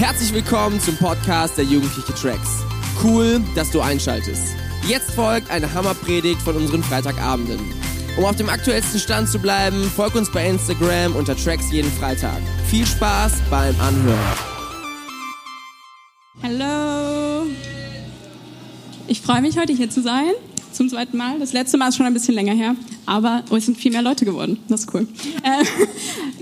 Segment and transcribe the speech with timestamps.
[0.00, 2.64] Herzlich willkommen zum Podcast der Jugendliche Tracks.
[3.04, 4.54] Cool, dass du einschaltest.
[4.88, 7.60] Jetzt folgt eine Hammerpredigt von unseren Freitagabenden.
[8.16, 12.40] Um auf dem aktuellsten Stand zu bleiben, folg uns bei Instagram unter Tracks jeden Freitag.
[12.70, 14.38] Viel Spaß beim Anhören.
[16.42, 17.46] Hallo.
[19.06, 20.32] Ich freue mich, heute hier zu sein.
[20.80, 21.38] Zum zweiten Mal.
[21.38, 22.74] Das letzte Mal ist schon ein bisschen länger her.
[23.04, 24.58] Aber oh, es sind viel mehr Leute geworden.
[24.66, 25.06] Das ist cool.
[25.42, 25.62] Äh,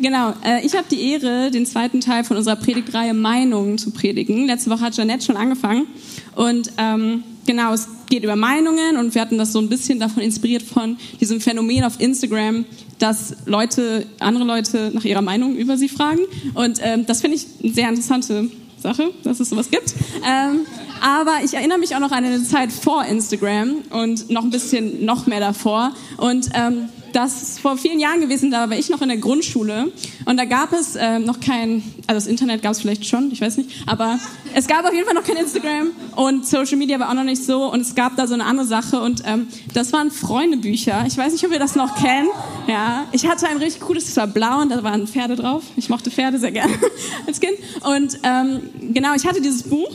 [0.01, 0.33] genau.
[0.45, 4.47] Äh, ich habe die Ehre, den zweiten Teil von unserer Predigtreihe Meinungen zu predigen.
[4.47, 5.89] Letzte Woche hat Janette schon angefangen.
[6.37, 8.97] Und ähm, genau, es geht über Meinungen.
[8.97, 12.65] Und wir hatten das so ein bisschen davon inspiriert von diesem Phänomen auf Instagram,
[13.01, 16.21] dass Leute, andere Leute nach ihrer Meinung über sie fragen.
[16.55, 18.49] Und ähm, das finde ich eine sehr interessante
[18.81, 19.95] Sache, dass es sowas gibt.
[20.27, 20.67] Ähm,
[21.01, 25.05] aber ich erinnere mich auch noch an eine Zeit vor Instagram und noch ein bisschen
[25.05, 25.93] noch mehr davor.
[26.17, 29.93] Und ähm, das ist vor vielen Jahren gewesen, da war ich noch in der Grundschule
[30.25, 33.41] und da gab es ähm, noch kein, also das Internet gab es vielleicht schon, ich
[33.41, 34.19] weiß nicht, aber
[34.55, 37.45] es gab auf jeden Fall noch kein Instagram und Social Media war auch noch nicht
[37.45, 41.05] so und es gab da so eine andere Sache und ähm, das waren Freundebücher.
[41.07, 42.29] Ich weiß nicht, ob ihr das noch kennt.
[42.67, 45.63] Ja, ich hatte ein richtig cooles, das war blau und da waren Pferde drauf.
[45.77, 46.75] Ich mochte Pferde sehr gerne
[47.27, 48.61] als Kind und ähm,
[48.93, 49.91] genau, ich hatte dieses Buch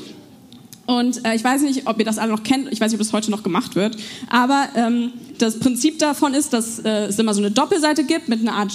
[0.99, 3.05] und äh, ich weiß nicht, ob ihr das alle noch kennt, ich weiß nicht, ob
[3.05, 3.97] das heute noch gemacht wird,
[4.29, 8.41] aber ähm, das Prinzip davon ist, dass äh, es immer so eine Doppelseite gibt mit
[8.41, 8.71] einer Art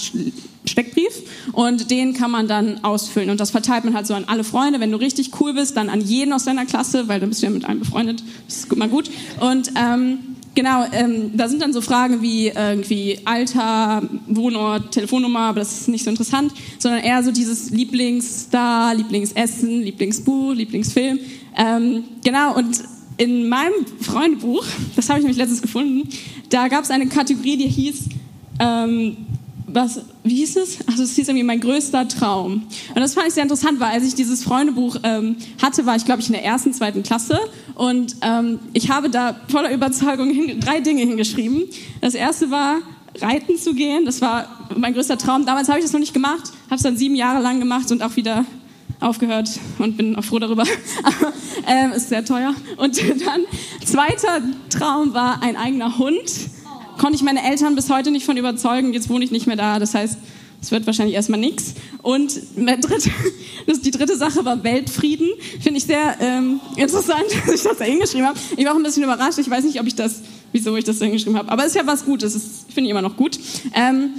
[0.64, 4.44] Steckbrief und den kann man dann ausfüllen und das verteilt man halt so an alle
[4.44, 4.80] Freunde.
[4.80, 7.46] Wenn du richtig cool bist, dann an jeden aus deiner Klasse, weil dann bist du
[7.46, 9.10] ja mit einem befreundet, das ist mal gut.
[9.40, 10.18] Und ähm,
[10.58, 15.88] Genau, ähm, da sind dann so Fragen wie irgendwie Alter, Wohnort, Telefonnummer, aber das ist
[15.88, 21.20] nicht so interessant, sondern eher so dieses Lieblingsstar, Lieblingsessen, Lieblingsbuch, Lieblingsfilm.
[21.58, 22.82] Ähm, genau, und
[23.16, 24.64] in meinem Freundebuch,
[24.96, 26.08] das habe ich nämlich letztens gefunden,
[26.50, 28.04] da gab es eine Kategorie, die hieß,
[28.60, 29.16] ähm,
[29.66, 30.78] was, wie hieß es?
[30.86, 32.62] Also es hieß irgendwie mein größter Traum.
[32.94, 36.04] Und das fand ich sehr interessant, weil als ich dieses Freundebuch ähm, hatte, war ich
[36.04, 37.38] glaube ich in der ersten, zweiten Klasse
[37.74, 41.64] und ähm, ich habe da voller Überzeugung hin, drei Dinge hingeschrieben.
[42.00, 42.78] Das erste war
[43.20, 44.04] reiten zu gehen.
[44.04, 45.44] Das war mein größter Traum.
[45.44, 48.02] Damals habe ich das noch nicht gemacht, habe es dann sieben Jahre lang gemacht und
[48.02, 48.44] auch wieder
[49.00, 49.48] aufgehört
[49.78, 50.64] und bin auch froh darüber.
[51.02, 51.32] Aber,
[51.66, 52.54] ähm, ist sehr teuer.
[52.76, 53.42] Und dann,
[53.84, 56.50] zweiter Traum war ein eigener Hund.
[56.98, 58.92] Konnte ich meine Eltern bis heute nicht von überzeugen.
[58.92, 59.78] Jetzt wohne ich nicht mehr da.
[59.78, 60.18] Das heißt,
[60.60, 61.74] es wird wahrscheinlich erstmal nichts.
[62.02, 63.10] Und dritte,
[63.66, 65.28] das, die dritte Sache war Weltfrieden.
[65.60, 68.38] Finde ich sehr ähm, interessant, dass ich das da hingeschrieben habe.
[68.56, 69.38] Ich war auch ein bisschen überrascht.
[69.38, 70.22] Ich weiß nicht, ob ich das,
[70.52, 71.50] wieso ich das da hingeschrieben habe.
[71.52, 72.64] Aber es ist ja was Gutes.
[72.68, 73.38] Finde ich immer noch gut.
[73.74, 74.10] Ähm,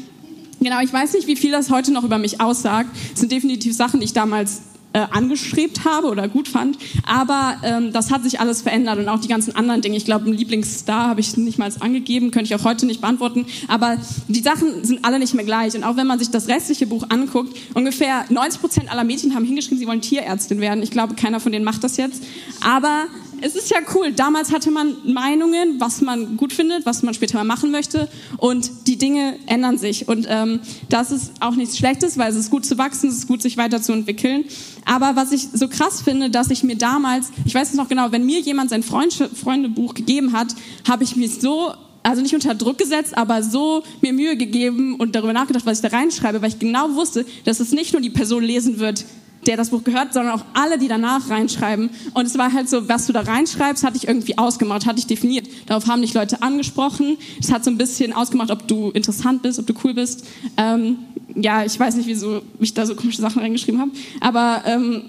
[0.60, 2.90] Genau, ich weiß nicht, wie viel das heute noch über mich aussagt.
[3.14, 4.62] Es sind definitiv Sachen, die ich damals
[4.92, 6.78] äh, angestrebt habe oder gut fand.
[7.06, 9.96] Aber ähm, das hat sich alles verändert und auch die ganzen anderen Dinge.
[9.98, 13.46] Ich glaube, einen Lieblingsstar habe ich nicht mal angegeben, könnte ich auch heute nicht beantworten.
[13.68, 15.76] Aber die Sachen sind alle nicht mehr gleich.
[15.76, 19.46] Und auch wenn man sich das restliche Buch anguckt, ungefähr 90 Prozent aller Mädchen haben
[19.46, 20.84] hingeschrieben, sie wollen Tierärztin werden.
[20.84, 22.24] Ich glaube, keiner von denen macht das jetzt.
[22.62, 23.06] Aber
[23.42, 24.12] es ist ja cool.
[24.12, 28.08] Damals hatte man Meinungen, was man gut findet, was man später mal machen möchte.
[28.38, 30.08] Und die Dinge ändern sich.
[30.08, 33.28] Und ähm, das ist auch nichts Schlechtes, weil es ist gut zu wachsen, es ist
[33.28, 34.46] gut, sich weiterzuentwickeln.
[34.86, 38.12] Aber was ich so krass finde, dass ich mir damals, ich weiß es noch genau,
[38.12, 40.56] wenn mir jemand sein Freund Freundebuch gegeben hat,
[40.88, 41.74] habe ich mich so
[42.04, 45.90] also nicht unter Druck gesetzt, aber so mir Mühe gegeben und darüber nachgedacht, was ich
[45.90, 49.06] da reinschreibe, weil ich genau wusste, dass es nicht nur die Person lesen wird,
[49.48, 51.90] der das Buch gehört, sondern auch alle, die danach reinschreiben.
[52.14, 55.08] Und es war halt so, was du da reinschreibst, hatte ich irgendwie ausgemacht, hatte ich
[55.08, 55.48] definiert.
[55.68, 57.18] Darauf haben dich Leute angesprochen.
[57.40, 60.26] Es hat so ein bisschen ausgemacht, ob du interessant bist, ob du cool bist.
[60.58, 60.98] Ähm,
[61.36, 63.92] ja, ich weiß nicht, wieso ich da so komische Sachen reingeschrieben habe.
[64.20, 65.04] Aber ähm,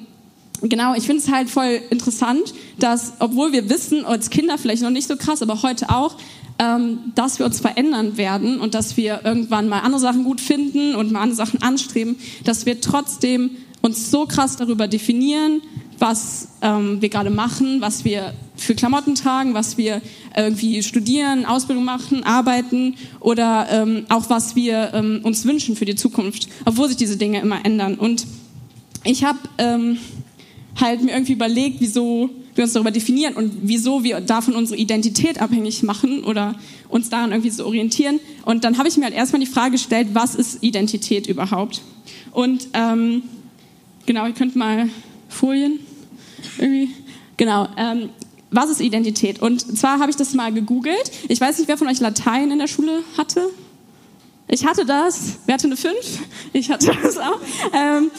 [0.63, 4.91] genau, ich finde es halt voll interessant, dass, obwohl wir wissen, als Kinder vielleicht noch
[4.91, 6.17] nicht so krass, aber heute auch,
[6.59, 10.95] ähm, dass wir uns verändern werden und dass wir irgendwann mal andere Sachen gut finden
[10.95, 15.63] und mal andere Sachen anstreben, dass wir trotzdem uns so krass darüber definieren,
[15.99, 20.01] was ähm, wir gerade machen, was wir für Klamotten tragen, was wir
[20.37, 25.95] irgendwie studieren, Ausbildung machen, arbeiten oder ähm, auch was wir ähm, uns wünschen für die
[25.95, 27.95] Zukunft, obwohl sich diese Dinge immer ändern.
[27.97, 28.27] Und
[29.05, 29.99] ich habe ähm,
[30.79, 35.41] halt mir irgendwie überlegt, wieso wir uns darüber definieren und wieso wir davon unsere Identität
[35.41, 36.57] abhängig machen oder
[36.89, 38.21] uns daran irgendwie so orientieren.
[38.45, 41.83] Und dann habe ich mir halt erstmal die Frage gestellt, was ist Identität überhaupt?
[42.33, 43.23] Und ähm,
[44.07, 44.89] Genau, ihr könnt mal
[45.29, 45.81] Folien
[46.59, 46.95] irgendwie.
[47.37, 47.69] Genau.
[47.77, 48.11] Ähm,
[48.51, 49.41] was ist Identität?
[49.41, 51.11] Und zwar habe ich das mal gegoogelt.
[51.29, 53.51] Ich weiß nicht, wer von euch Latein in der Schule hatte.
[54.53, 55.39] Ich hatte das.
[55.47, 55.95] Wer hatte eine 5?
[56.53, 57.39] Ich hatte das auch.
[57.73, 58.11] Ähm,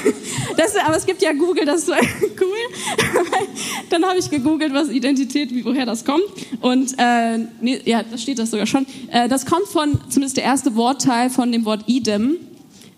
[0.56, 1.90] das, aber es gibt ja Google, das ist
[2.40, 3.08] cool.
[3.90, 6.22] Dann habe ich gegoogelt, was Identität, woher das kommt.
[6.60, 8.86] Und äh, nee, ja, da steht das sogar schon.
[9.10, 12.36] Äh, das kommt von, zumindest der erste Wortteil von dem Wort idem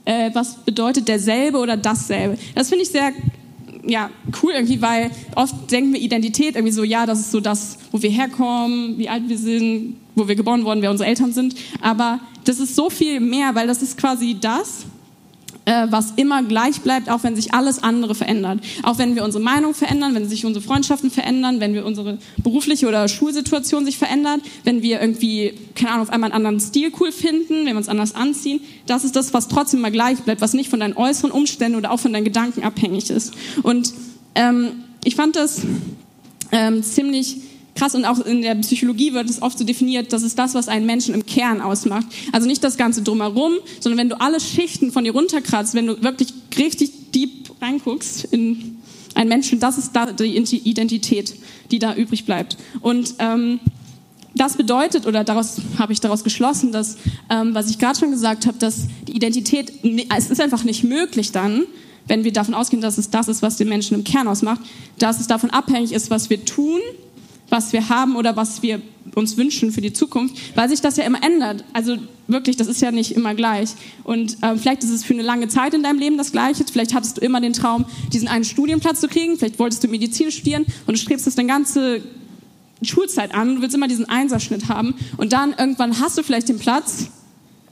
[0.05, 2.39] äh, was bedeutet derselbe oder dasselbe.
[2.55, 3.13] Das finde ich sehr
[3.87, 4.11] ja,
[4.43, 8.01] cool irgendwie, weil oft denken wir Identität irgendwie so, ja, das ist so das, wo
[8.01, 11.55] wir herkommen, wie alt wir sind, wo wir geboren wurden, wer unsere Eltern sind.
[11.81, 14.87] Aber das ist so viel mehr, weil das ist quasi das,
[15.65, 18.61] äh, was immer gleich bleibt, auch wenn sich alles andere verändert.
[18.83, 22.87] Auch wenn wir unsere Meinung verändern, wenn sich unsere Freundschaften verändern, wenn wir unsere berufliche
[22.87, 27.13] oder Schulsituation sich verändert, wenn wir irgendwie, keine Ahnung, auf einmal einen anderen Stil cool
[27.13, 28.61] finden, wenn wir uns anders anziehen.
[28.87, 31.91] Das ist das, was trotzdem immer gleich bleibt, was nicht von deinen äußeren Umständen oder
[31.91, 33.33] auch von deinen Gedanken abhängig ist.
[33.63, 33.93] Und
[34.35, 35.63] ähm, ich fand das
[36.53, 37.39] ähm, ziemlich
[37.75, 40.69] krass und auch in der Psychologie wird es oft so definiert, das ist das, was
[40.69, 42.07] einen Menschen im Kern ausmacht.
[42.33, 46.03] Also nicht das Ganze drumherum, sondern wenn du alle Schichten von dir runterkratzt, wenn du
[46.03, 48.79] wirklich richtig deep reinguckst in
[49.15, 51.35] einen Menschen, das ist da die Identität,
[51.71, 52.57] die da übrig bleibt.
[52.81, 53.61] Und ähm,
[54.35, 56.97] das bedeutet, oder daraus habe ich daraus geschlossen, dass,
[57.31, 59.73] ähm, was ich gerade schon gesagt habe, dass die Identität,
[60.17, 61.65] es ist einfach nicht möglich dann,
[62.07, 64.61] wenn wir davon ausgehen, dass es das ist, was den Menschen im Kern ausmacht,
[64.99, 66.81] dass es davon abhängig ist, was wir tun
[67.55, 68.83] was wir haben oder was wir
[69.15, 71.65] uns wünschen für die Zukunft, weil sich das ja immer ändert.
[71.73, 71.97] Also
[72.27, 73.71] wirklich, das ist ja nicht immer gleich.
[74.03, 76.65] Und äh, vielleicht ist es für eine lange Zeit in deinem Leben das Gleiche.
[76.71, 79.39] Vielleicht hattest du immer den Traum, diesen einen Studienplatz zu kriegen.
[79.39, 82.03] Vielleicht wolltest du Medizin studieren und du strebst das deine ganze
[82.83, 83.57] Schulzeit an.
[83.57, 84.95] Du willst immer diesen Einserschnitt haben.
[85.17, 87.07] Und dann irgendwann hast du vielleicht den Platz,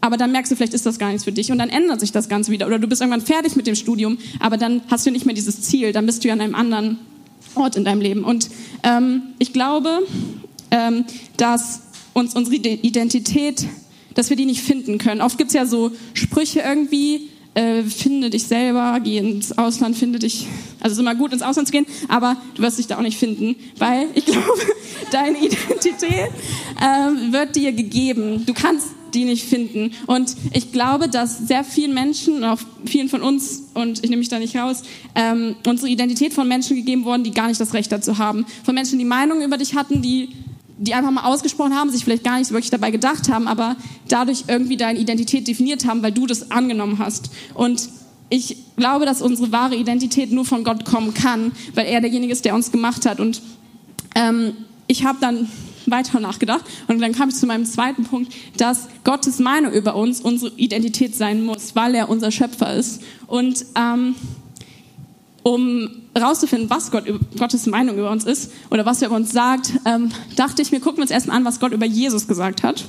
[0.01, 1.51] aber dann merkst du, vielleicht ist das gar nichts für dich.
[1.51, 2.69] Und dann ändert sich das Ganze wieder.
[2.69, 5.61] Oder du bist irgendwann fertig mit dem Studium, aber dann hast du nicht mehr dieses
[5.63, 5.93] Ziel.
[5.93, 6.99] Dann bist du ja an einem anderen
[7.55, 8.25] Ort in deinem Leben.
[8.25, 8.49] Und
[8.83, 10.01] ähm, ich glaube,
[10.71, 11.05] ähm,
[11.37, 11.83] dass
[12.15, 13.67] uns unsere Identität,
[14.15, 15.21] dass wir die nicht finden können.
[15.21, 20.19] Oft gibt es ja so Sprüche irgendwie, äh, finde dich selber, geh ins Ausland, finde
[20.19, 20.47] dich,
[20.81, 23.03] also es ist immer gut ins Ausland zu gehen, aber du wirst dich da auch
[23.03, 24.61] nicht finden, weil ich glaube,
[25.11, 26.31] deine Identität
[26.81, 28.45] äh, wird dir gegeben.
[28.47, 29.93] Du kannst die nicht finden.
[30.07, 34.29] Und ich glaube, dass sehr vielen Menschen, auch vielen von uns, und ich nehme mich
[34.29, 34.83] da nicht raus,
[35.15, 38.47] ähm, unsere Identität von Menschen gegeben worden, die gar nicht das Recht dazu haben.
[38.65, 40.31] Von Menschen, die Meinungen über dich hatten, die
[40.79, 43.77] die einfach mal ausgesprochen haben, sich vielleicht gar nicht wirklich dabei gedacht haben, aber
[44.09, 47.31] dadurch irgendwie deine Identität definiert haben, weil du das angenommen hast.
[47.55, 47.89] Und
[48.31, 52.45] ich glaube, dass unsere wahre Identität nur von Gott kommen kann, weil er derjenige ist,
[52.45, 53.21] der uns gemacht hat.
[53.21, 53.43] Und
[54.17, 54.55] ähm,
[54.89, 55.49] ich habe dann
[55.93, 60.21] weiter nachgedacht und dann kam ich zu meinem zweiten Punkt, dass Gottes Meinung über uns
[60.21, 63.03] unsere Identität sein muss, weil er unser Schöpfer ist.
[63.29, 64.17] Und ähm,
[65.45, 67.05] um herauszufinden, was Gott,
[67.39, 70.81] Gottes Meinung über uns ist oder was er über uns sagt, ähm, dachte ich, wir
[70.81, 72.85] gucken uns erstmal an, was Gott über Jesus gesagt hat,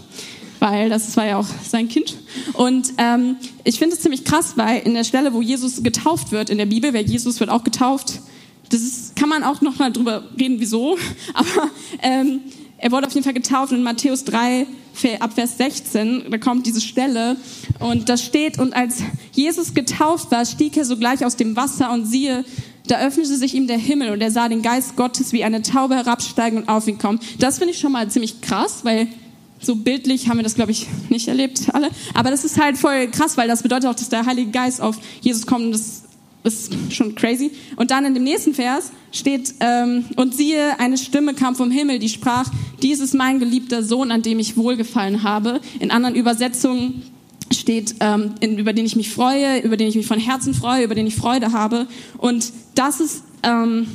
[0.60, 2.18] weil das war ja auch sein Kind.
[2.54, 6.50] Und ähm, ich finde es ziemlich krass, weil in der Stelle, wo Jesus getauft wird
[6.50, 8.22] in der Bibel, wer Jesus wird auch getauft,
[8.70, 10.98] das ist, kann man auch noch mal drüber reden, wieso,
[11.34, 11.70] aber
[12.02, 12.42] ähm,
[12.84, 14.68] er wurde auf jeden Fall getauft in Matthäus 3,
[15.22, 17.38] ab Vers 16, da kommt diese Stelle
[17.80, 19.02] und da steht, und als
[19.32, 22.44] Jesus getauft war, stieg er sogleich aus dem Wasser und siehe,
[22.88, 25.96] da öffnete sich ihm der Himmel und er sah den Geist Gottes wie eine Taube
[25.96, 27.22] herabsteigen und auf ihn kommen.
[27.40, 29.08] Das finde ich schon mal ziemlich krass, weil
[29.62, 31.90] so bildlich haben wir das, glaube ich, nicht erlebt, alle.
[32.14, 34.98] Aber das ist halt voll krass, weil das bedeutet auch, dass der Heilige Geist auf
[35.22, 36.03] Jesus kommt und das
[36.44, 37.52] ist schon crazy.
[37.76, 42.00] Und dann in dem nächsten Vers steht, ähm, und siehe, eine Stimme kam vom Himmel,
[42.00, 42.50] die sprach,
[42.82, 45.62] dies ist mein geliebter Sohn, an dem ich wohlgefallen habe.
[45.80, 47.04] In anderen Übersetzungen
[47.52, 50.84] steht, ähm, in, über den ich mich freue, über den ich mich von Herzen freue,
[50.84, 51.88] über den ich Freude habe.
[52.18, 53.88] Und das ist ähm,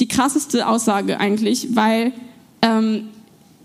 [0.00, 2.12] die krasseste Aussage eigentlich, weil
[2.62, 3.08] ähm,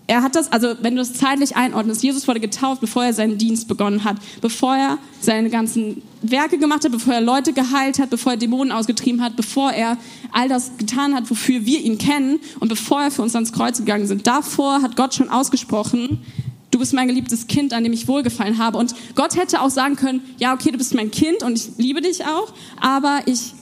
[0.09, 3.37] er hat das, also wenn du das zeitlich einordnest, Jesus wurde getauft, bevor er seinen
[3.37, 8.09] Dienst begonnen hat, bevor er seine ganzen Werke gemacht hat, bevor er Leute geheilt hat,
[8.09, 9.97] bevor er Dämonen ausgetrieben hat, bevor er
[10.31, 13.77] all das getan hat, wofür wir ihn kennen und bevor er für uns ans Kreuz
[13.77, 14.25] gegangen sind.
[14.25, 16.23] Davor hat Gott schon ausgesprochen,
[16.71, 18.79] du bist mein geliebtes Kind, an dem ich wohlgefallen habe.
[18.79, 22.01] Und Gott hätte auch sagen können, ja, okay, du bist mein Kind und ich liebe
[22.01, 22.51] dich auch,
[22.81, 23.53] aber ich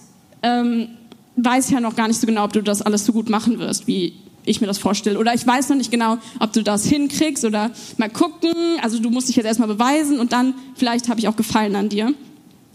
[0.43, 0.87] ähm,
[1.35, 3.85] weiß ja noch gar nicht so genau, ob du das alles so gut machen wirst,
[3.85, 4.13] wie
[4.47, 5.19] ich mir das vorstelle.
[5.19, 8.53] Oder ich weiß noch nicht genau, ob du das hinkriegst oder mal gucken.
[8.81, 11.89] Also du musst dich jetzt erstmal beweisen und dann vielleicht habe ich auch Gefallen an
[11.89, 12.13] dir.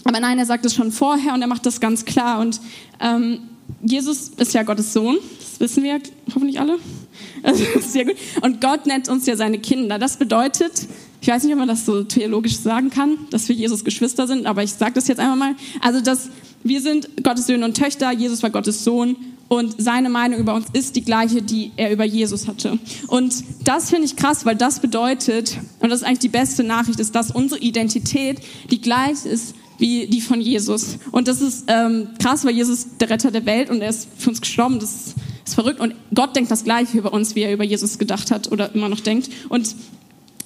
[0.05, 2.41] Aber nein, er sagt es schon vorher und er macht das ganz klar.
[2.41, 2.61] Und
[3.00, 3.41] ähm,
[3.83, 6.00] Jesus ist ja Gottes Sohn, das wissen wir
[6.35, 6.79] hoffentlich alle.
[7.45, 8.14] Also, sehr gut.
[8.41, 9.99] Und Gott nennt uns ja seine Kinder.
[9.99, 10.87] Das bedeutet,
[11.21, 14.47] ich weiß nicht, ob man das so theologisch sagen kann, dass wir Jesus Geschwister sind,
[14.47, 15.55] aber ich sage das jetzt einmal mal.
[15.81, 16.31] Also, dass
[16.62, 19.17] wir sind Gottes Söhne und Töchter, Jesus war Gottes Sohn
[19.52, 22.78] und seine Meinung über uns ist die gleiche, die er über Jesus hatte.
[23.09, 26.99] Und das finde ich krass, weil das bedeutet, und das ist eigentlich die beste Nachricht,
[26.99, 28.40] ist, dass unsere Identität
[28.71, 30.97] die gleiche ist wie die von Jesus.
[31.11, 34.30] Und das ist ähm, krass, weil Jesus der Retter der Welt und er ist für
[34.30, 34.78] uns gestorben.
[34.80, 35.80] Das ist verrückt.
[35.80, 38.88] Und Gott denkt das Gleiche über uns, wie er über Jesus gedacht hat oder immer
[38.88, 39.28] noch denkt.
[39.50, 39.76] Und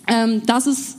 [0.09, 0.96] ähm, das ist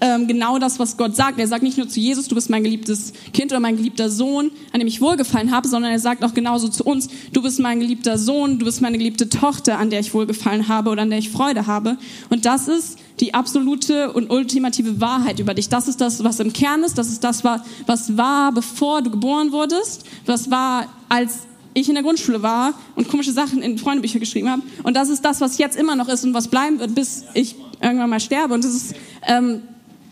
[0.00, 1.38] ähm, genau das, was Gott sagt.
[1.38, 4.50] Er sagt nicht nur zu Jesus, du bist mein geliebtes Kind oder mein geliebter Sohn,
[4.72, 7.80] an dem ich wohlgefallen habe, sondern er sagt auch genauso zu uns, du bist mein
[7.80, 11.18] geliebter Sohn, du bist meine geliebte Tochter, an der ich wohlgefallen habe oder an der
[11.18, 11.96] ich Freude habe.
[12.30, 15.68] Und das ist die absolute und ultimative Wahrheit über dich.
[15.68, 16.98] Das ist das, was im Kern ist.
[16.98, 20.04] Das ist das, was war, bevor du geboren wurdest.
[20.26, 24.62] Was war, als ich in der Grundschule war und komische Sachen in Freundebücher geschrieben habe.
[24.82, 27.54] Und das ist das, was jetzt immer noch ist und was bleiben wird, bis ich
[27.82, 28.54] irgendwann mal sterbe.
[28.54, 28.94] Und das ist,
[29.26, 29.62] ähm,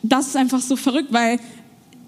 [0.05, 1.39] das ist einfach so verrückt, weil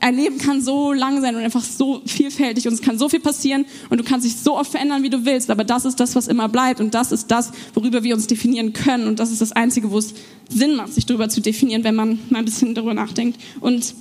[0.00, 3.20] ein Leben kann so lang sein und einfach so vielfältig und es kann so viel
[3.20, 6.14] passieren und du kannst dich so oft verändern, wie du willst, aber das ist das,
[6.14, 9.40] was immer bleibt und das ist das, worüber wir uns definieren können und das ist
[9.40, 10.14] das Einzige, wo es
[10.48, 13.40] Sinn macht, sich darüber zu definieren, wenn man mal ein bisschen darüber nachdenkt.
[13.60, 13.94] Und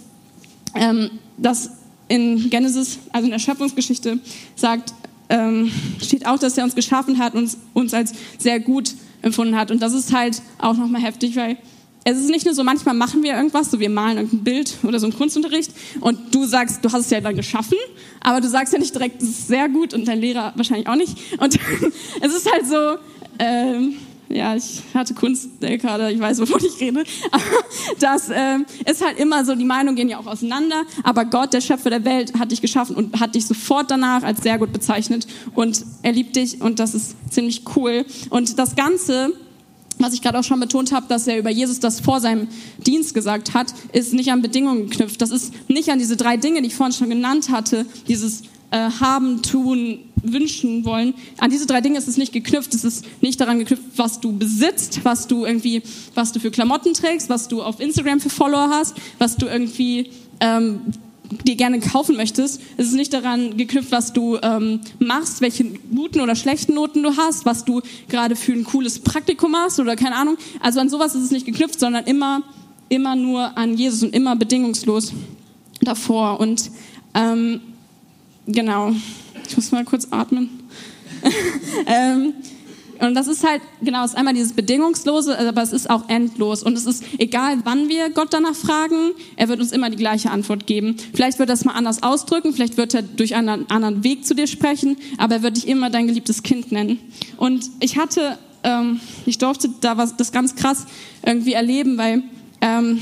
[0.75, 1.71] ähm, das
[2.07, 4.19] in Genesis, also in der Schöpfungsgeschichte,
[4.55, 4.93] sagt,
[5.29, 5.71] ähm,
[6.01, 9.81] steht auch, dass er uns geschaffen hat und uns als sehr gut empfunden hat und
[9.81, 11.57] das ist halt auch nochmal heftig, weil
[12.07, 14.99] es ist nicht nur so, manchmal machen wir irgendwas, so wir malen irgendein Bild oder
[14.99, 15.71] so einen Kunstunterricht
[16.01, 17.77] und du sagst, du hast es ja dann geschaffen,
[18.21, 20.95] aber du sagst ja nicht direkt, das ist sehr gut und dein Lehrer wahrscheinlich auch
[20.95, 21.17] nicht.
[21.39, 21.57] Und
[22.21, 22.97] es ist halt so,
[23.39, 23.95] ähm,
[24.29, 27.43] ja, ich hatte Kunst gerade, ich weiß, wovon ich rede, aber
[27.99, 31.61] das ähm, ist halt immer so, die Meinungen gehen ja auch auseinander, aber Gott, der
[31.61, 35.25] Schöpfer der Welt, hat dich geschaffen und hat dich sofort danach als sehr gut bezeichnet
[35.55, 38.05] und er liebt dich und das ist ziemlich cool.
[38.29, 39.33] Und das Ganze
[39.99, 42.47] was ich gerade auch schon betont habe, dass er über Jesus das vor seinem
[42.85, 45.21] Dienst gesagt hat, ist nicht an Bedingungen geknüpft.
[45.21, 48.89] Das ist nicht an diese drei Dinge, die ich vorhin schon genannt hatte, dieses äh,
[48.99, 51.13] haben, tun, wünschen wollen.
[51.37, 52.73] An diese drei Dinge ist es nicht geknüpft.
[52.73, 55.81] Es ist nicht daran geknüpft, was du besitzt, was du irgendwie,
[56.13, 60.09] was du für Klamotten trägst, was du auf Instagram für Follower hast, was du irgendwie
[60.39, 60.81] ähm,
[61.43, 62.61] dir gerne kaufen möchtest.
[62.77, 67.17] Es ist nicht daran geknüpft, was du ähm, machst, welche guten oder schlechten Noten du
[67.17, 70.37] hast, was du gerade für ein cooles Praktikum hast oder keine Ahnung.
[70.61, 72.41] Also an sowas ist es nicht geknüpft, sondern immer,
[72.89, 75.13] immer nur an Jesus und immer bedingungslos
[75.81, 76.39] davor.
[76.39, 76.71] Und
[77.13, 77.61] ähm,
[78.47, 78.93] genau,
[79.47, 80.49] ich muss mal kurz atmen.
[81.87, 82.33] ähm,
[82.99, 86.63] und das ist halt, genau, es ist einmal dieses Bedingungslose, aber es ist auch endlos.
[86.63, 90.31] Und es ist egal, wann wir Gott danach fragen, er wird uns immer die gleiche
[90.31, 90.95] Antwort geben.
[91.13, 94.35] Vielleicht wird er es mal anders ausdrücken, vielleicht wird er durch einen anderen Weg zu
[94.35, 96.99] dir sprechen, aber er wird dich immer dein geliebtes Kind nennen.
[97.37, 100.85] Und ich hatte, ähm, ich durfte da was, das ganz krass
[101.25, 102.23] irgendwie erleben, weil
[102.61, 103.01] ähm,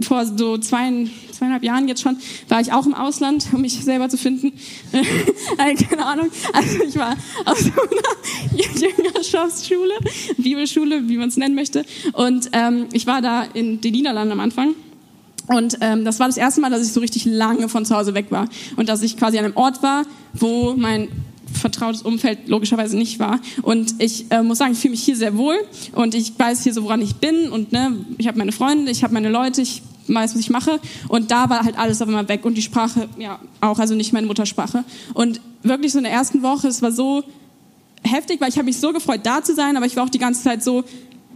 [0.00, 1.06] vor so zwei,
[1.44, 2.16] zweieinhalb Jahren jetzt schon,
[2.48, 4.52] war ich auch im Ausland, um mich selber zu finden.
[5.90, 6.28] Keine Ahnung.
[6.52, 8.62] Also ich war auf so einer
[9.04, 9.94] Jüngerschaftsschule,
[10.38, 11.84] Bibelschule, wie man es nennen möchte.
[12.12, 14.74] Und ähm, ich war da in den Niederlanden am Anfang.
[15.46, 18.14] Und ähm, das war das erste Mal, dass ich so richtig lange von zu Hause
[18.14, 18.48] weg war.
[18.76, 21.08] Und dass ich quasi an einem Ort war, wo mein
[21.52, 23.38] vertrautes Umfeld logischerweise nicht war.
[23.62, 25.56] Und ich äh, muss sagen, ich fühle mich hier sehr wohl
[25.92, 29.04] und ich weiß hier so, woran ich bin und ne, ich habe meine Freunde, ich
[29.04, 30.80] habe meine Leute, ich weiß, was ich mache.
[31.08, 34.12] Und da war halt alles auf einmal weg und die Sprache ja auch, also nicht
[34.12, 34.84] meine Muttersprache.
[35.14, 37.22] Und wirklich so in der ersten Woche, es war so
[38.02, 40.18] heftig, weil ich habe mich so gefreut, da zu sein, aber ich war auch die
[40.18, 40.84] ganze Zeit so,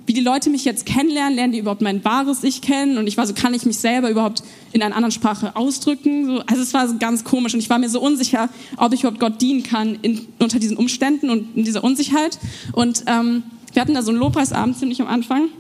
[0.08, 3.18] wie die Leute mich jetzt kennenlernen, lernen die überhaupt mein wahres Ich kennen und ich
[3.18, 6.24] war so, kann ich mich selber überhaupt in einer anderen Sprache ausdrücken?
[6.24, 8.48] So, also es war so ganz komisch und ich war mir so unsicher,
[8.78, 12.38] ob ich überhaupt Gott dienen kann in, unter diesen Umständen und in dieser Unsicherheit.
[12.72, 13.42] Und ähm,
[13.74, 15.50] wir hatten da so einen Lobpreisabend ziemlich am Anfang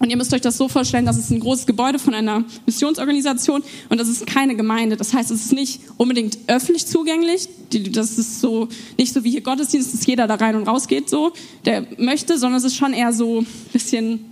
[0.00, 3.62] und ihr müsst euch das so vorstellen, das ist ein großes Gebäude von einer Missionsorganisation
[3.88, 4.96] und das ist keine Gemeinde.
[4.96, 7.48] Das heißt, es ist nicht unbedingt öffentlich zugänglich.
[7.90, 11.10] Das ist so, nicht so wie hier Gottesdienst, dass jeder da rein und raus geht,
[11.10, 11.32] so,
[11.64, 14.24] der möchte, sondern es ist schon eher so ein bisschen,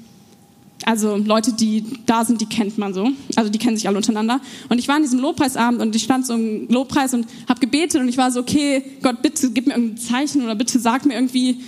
[0.85, 3.11] also Leute, die da sind, die kennt man so.
[3.35, 4.40] Also die kennen sich alle untereinander.
[4.68, 8.00] Und ich war an diesem Lobpreisabend und ich stand so im Lobpreis und habe gebetet
[8.00, 11.14] und ich war so, okay, Gott, bitte gib mir irgendein Zeichen oder bitte sag mir
[11.14, 11.61] irgendwie,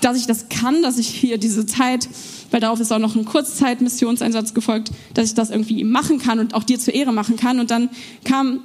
[0.00, 2.08] dass ich das kann, dass ich hier diese Zeit
[2.52, 6.54] weil darauf ist auch noch ein Kurzzeitmissionseinsatz gefolgt, dass ich das irgendwie machen kann und
[6.54, 7.58] auch dir zur Ehre machen kann.
[7.58, 7.88] Und dann
[8.24, 8.60] kam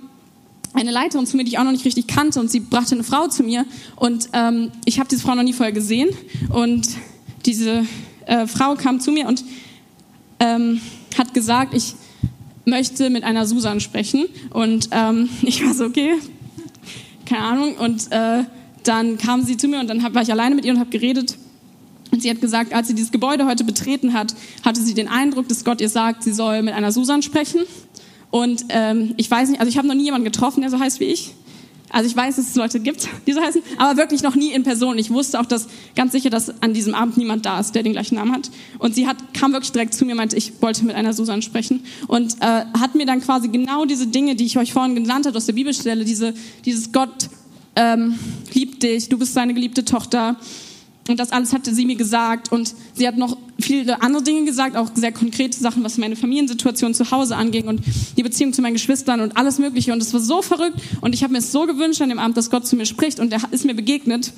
[0.74, 3.04] eine Leiterin zu mir, die ich auch noch nicht richtig kannte, und sie brachte eine
[3.04, 3.66] Frau zu mir.
[3.96, 6.10] Und ähm, ich habe diese Frau noch nie vorher gesehen.
[6.50, 6.90] Und
[7.46, 7.86] diese
[8.26, 9.44] äh, Frau kam zu mir und
[10.40, 10.82] ähm,
[11.18, 11.96] hat gesagt, ich
[12.66, 14.26] möchte mit einer Susan sprechen.
[14.52, 16.14] Und ähm, ich war so, okay,
[17.26, 17.78] keine Ahnung.
[17.78, 18.44] Und äh,
[18.84, 20.90] dann kam sie zu mir und dann hab, war ich alleine mit ihr und habe
[20.90, 21.38] geredet.
[22.12, 25.48] Und sie hat gesagt, als sie dieses Gebäude heute betreten hat, hatte sie den Eindruck,
[25.48, 27.62] dass Gott ihr sagt, sie soll mit einer Susan sprechen.
[28.32, 31.00] Und ähm, ich weiß nicht, also ich habe noch nie jemanden getroffen, der so heißt
[31.00, 31.34] wie ich.
[31.90, 34.64] Also ich weiß, dass es Leute gibt, die so heißen, aber wirklich noch nie in
[34.64, 34.98] Person.
[34.98, 37.94] Ich wusste auch dass, ganz sicher, dass an diesem Abend niemand da ist, der den
[37.94, 38.52] gleichen Namen hat.
[38.78, 41.42] Und sie hat, kam wirklich direkt zu mir und meinte, ich wollte mit einer Susan
[41.42, 41.86] sprechen.
[42.08, 45.38] Und äh, hat mir dann quasi genau diese Dinge, die ich euch vorhin genannt habe
[45.38, 46.34] aus der Bibelstelle, diese,
[46.66, 47.30] dieses Gott
[47.78, 48.20] ähm,
[48.54, 50.36] liebt dich, du bist seine geliebte Tochter,
[51.10, 52.52] und das alles hatte sie mir gesagt.
[52.52, 56.94] Und sie hat noch viele andere Dinge gesagt, auch sehr konkrete Sachen, was meine Familiensituation
[56.94, 57.82] zu Hause anging und
[58.18, 59.94] die Beziehung zu meinen Geschwistern und alles Mögliche.
[59.94, 60.80] Und es war so verrückt.
[61.02, 63.20] Und ich habe mir es so gewünscht an dem Abend, dass Gott zu mir spricht.
[63.20, 64.34] Und er ist mir begegnet.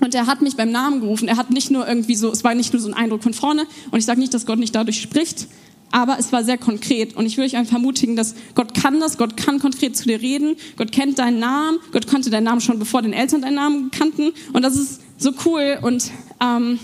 [0.00, 1.28] Und er hat mich beim Namen gerufen.
[1.28, 3.66] Er hat nicht nur irgendwie so, es war nicht nur so ein Eindruck von vorne.
[3.90, 5.48] Und ich sage nicht, dass Gott nicht dadurch spricht,
[5.90, 7.16] aber es war sehr konkret.
[7.16, 10.20] Und ich will euch einfach ermutigen, dass Gott kann das, Gott kann konkret zu dir
[10.20, 13.90] reden, Gott kennt deinen Namen, Gott kannte deinen Namen schon, bevor deine Eltern deinen Namen
[13.90, 14.32] kannten.
[14.52, 15.78] Und das ist so cool.
[15.82, 16.10] Und
[16.40, 16.78] ähm,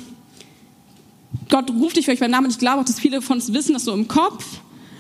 [1.49, 2.51] Gott ruft dich vielleicht beim Namen.
[2.51, 4.45] Ich glaube auch, dass viele von uns wissen das so im Kopf.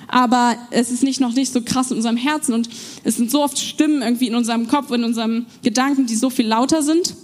[0.09, 2.55] Aber es ist nicht noch nicht so krass in unserem Herzen.
[2.55, 2.69] Und
[3.03, 6.47] es sind so oft Stimmen irgendwie in unserem Kopf, in unserem Gedanken, die so viel
[6.47, 7.15] lauter sind.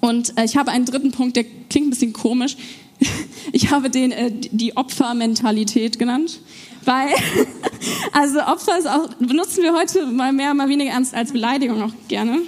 [0.00, 2.56] Und äh, ich habe einen dritten Punkt, der klingt ein bisschen komisch.
[3.52, 6.40] Ich habe den äh, die Opfermentalität genannt,
[6.84, 7.08] weil
[8.12, 11.92] also Opfer ist auch benutzen wir heute mal mehr, mal weniger ernst als Beleidigung auch
[12.06, 12.40] gerne.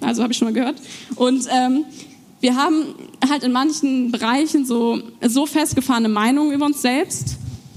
[0.00, 0.76] Also habe ich schon mal gehört.
[1.16, 1.86] Und ähm,
[2.40, 2.94] wir haben
[3.28, 7.36] halt in manchen Bereichen so so festgefahrene Meinungen über uns selbst,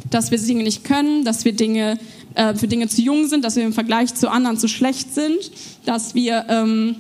[0.10, 1.98] dass wir Dinge nicht können, dass wir Dinge
[2.36, 5.52] äh, für Dinge zu jung sind, dass wir im Vergleich zu anderen zu schlecht sind,
[5.86, 6.96] dass wir ähm,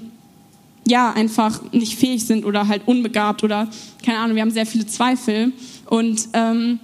[0.88, 3.70] ja, einfach nicht fähig sind oder halt unbegabt oder
[4.04, 5.54] keine Ahnung, wir haben sehr viele Zweifel.
[5.86, 6.80] Und ähm,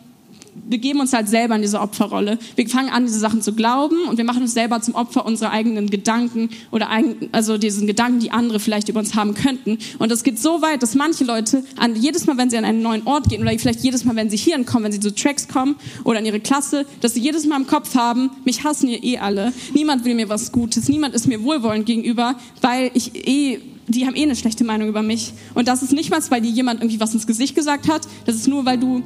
[0.70, 2.38] wir geben uns halt selber in diese Opferrolle.
[2.56, 5.52] Wir fangen an, diese Sachen zu glauben und wir machen uns selber zum Opfer unserer
[5.52, 9.78] eigenen Gedanken oder eigen, also diesen Gedanken, die andere vielleicht über uns haben könnten.
[10.00, 12.82] Und das geht so weit, dass manche Leute an jedes Mal, wenn sie an einen
[12.82, 15.48] neuen Ort gehen oder vielleicht jedes Mal, wenn sie hierhin kommen, wenn sie zu Tracks
[15.48, 19.04] kommen oder in ihre Klasse, dass sie jedes Mal im Kopf haben, mich hassen hier
[19.04, 19.54] eh alle.
[19.74, 24.16] Niemand will mir was Gutes, niemand ist mir wohlwollend gegenüber, weil ich eh die haben
[24.16, 25.34] eh eine schlechte Meinung über mich.
[25.54, 28.08] Und das ist nicht mal, weil dir jemand irgendwie was ins Gesicht gesagt hat.
[28.26, 29.02] Das ist nur, weil du,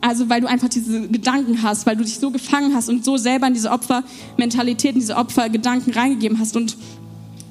[0.00, 3.16] also weil du einfach diese Gedanken hast, weil du dich so gefangen hast und so
[3.16, 6.56] selber in diese Opfermentalität, in diese Opfergedanken reingegeben hast.
[6.56, 6.76] Und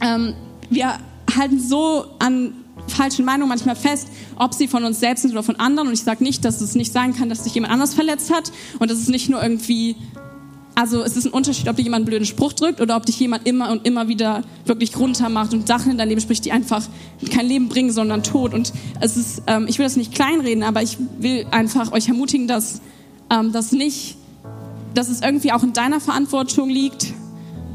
[0.01, 0.33] ähm,
[0.69, 0.97] wir
[1.35, 2.53] halten so an
[2.87, 5.87] falschen Meinungen manchmal fest, ob sie von uns selbst sind oder von anderen.
[5.87, 8.51] Und ich sage nicht, dass es nicht sein kann, dass sich jemand anders verletzt hat
[8.79, 9.95] und dass es nicht nur irgendwie
[10.75, 13.17] also es ist ein Unterschied, ob dir jemand einen blöden Spruch drückt oder ob dich
[13.19, 16.51] jemand immer und immer wieder wirklich runter macht und Sachen in dein Leben spricht, die
[16.51, 16.83] einfach
[17.31, 18.53] kein Leben bringen, sondern Tod.
[18.53, 22.47] Und es ist, ähm, ich will das nicht kleinreden, aber ich will einfach euch ermutigen,
[22.47, 22.81] dass
[23.31, 24.17] ähm, das nicht,
[24.93, 27.13] dass es irgendwie auch in deiner Verantwortung liegt,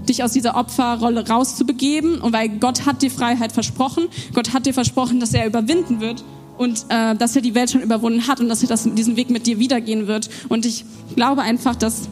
[0.09, 2.21] dich aus dieser Opferrolle rauszubegeben.
[2.21, 6.23] Und weil Gott hat dir Freiheit versprochen, Gott hat dir versprochen, dass er überwinden wird
[6.59, 9.31] und äh, dass er die Welt schon überwunden hat und dass er das, diesen Weg
[9.31, 10.29] mit dir wiedergehen wird.
[10.51, 10.85] Und ich
[11.17, 12.09] glaube einfach, dass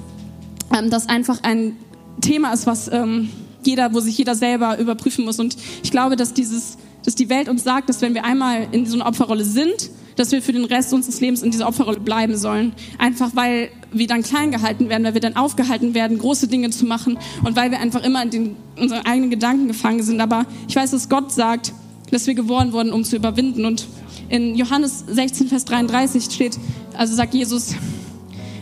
[0.77, 1.77] ähm, das einfach ein
[2.21, 3.29] Thema ist, was ähm,
[3.65, 5.39] jeder, wo sich jeder selber überprüfen muss.
[5.39, 8.87] Und ich glaube, dass dieses, dass die Welt uns sagt, dass wenn wir einmal in
[8.87, 12.37] so einer Opferrolle sind, dass wir für den Rest unseres Lebens in dieser Opferrolle bleiben
[12.37, 12.73] sollen.
[12.99, 16.87] Einfach weil wir dann klein gehalten werden, weil wir dann aufgehalten werden, große Dinge zu
[16.87, 20.21] machen und weil wir einfach immer in den, unseren eigenen Gedanken gefangen sind.
[20.21, 21.73] Aber ich weiß, dass Gott sagt,
[22.11, 23.65] dass wir geboren wurden, um zu überwinden.
[23.65, 23.87] Und
[24.29, 26.59] in Johannes 16, Vers 33 steht,
[26.95, 27.75] also sagt Jesus,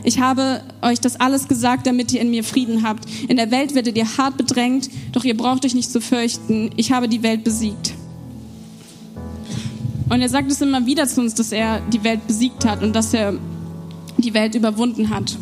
[0.06, 3.08] ich habe euch das alles gesagt, damit ihr in mir Frieden habt.
[3.28, 6.70] In der Welt werdet ihr hart bedrängt, doch ihr braucht euch nicht zu fürchten.
[6.76, 7.92] Ich habe die Welt besiegt.
[10.08, 12.94] Und er sagt es immer wieder zu uns, dass er die Welt besiegt hat und
[12.94, 13.34] dass er
[14.18, 15.36] die Welt überwunden hat.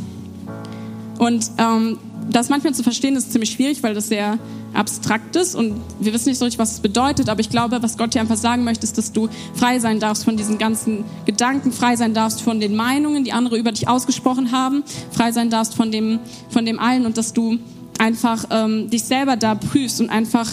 [1.18, 1.98] Und ähm,
[2.30, 4.38] das manchmal zu verstehen ist ziemlich schwierig, weil das sehr
[4.74, 8.14] Abstraktes und wir wissen nicht so richtig, was es bedeutet, aber ich glaube, was Gott
[8.14, 11.96] dir einfach sagen möchte, ist, dass du frei sein darfst von diesen ganzen Gedanken, frei
[11.96, 15.90] sein darfst von den Meinungen, die andere über dich ausgesprochen haben, frei sein darfst von
[15.90, 17.58] dem, von dem allen und dass du
[17.98, 20.50] einfach ähm, dich selber da prüfst und einfach,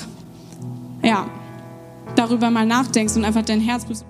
[1.03, 1.27] ja,
[2.15, 4.05] darüber mal nachdenkst und einfach dein Herz prüfst.